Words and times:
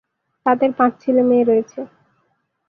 তাদের 0.45 0.69
পাঁচ 0.77 0.91
ছেলে 1.03 1.21
মেয়ে 1.29 1.45
রয়েছে। 1.45 1.79